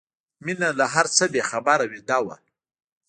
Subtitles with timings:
[0.45, 2.35] مينه له هر څه بې خبره ویده وه